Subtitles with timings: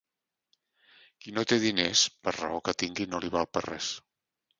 [1.25, 3.91] Qui no té diners, per raó que tingui, no li val per res.